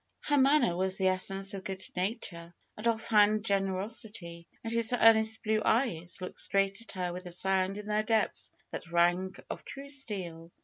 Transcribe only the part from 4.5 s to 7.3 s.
and his earnest blue eyes looked straight at her with